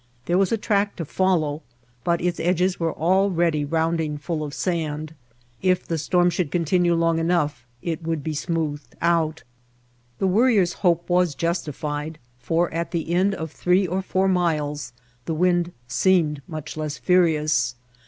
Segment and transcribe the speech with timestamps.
[0.25, 1.61] There was a track to follow,
[2.03, 5.13] but its edges were already rounding full of sand.
[5.61, 9.43] If the storm should continue long enough it would be smoothed out.
[10.17, 14.91] The Worrier's hope was justified, for at the end of three or four miles
[15.25, 17.75] the wind seemed much less furious.